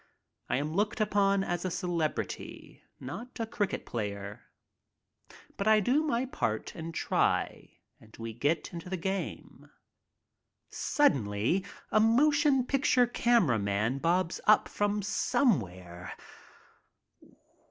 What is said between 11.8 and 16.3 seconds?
a motion picture camera man bobs up from somewhere.